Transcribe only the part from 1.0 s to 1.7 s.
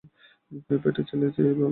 ছেলের চেয়ে ভালোবাসে?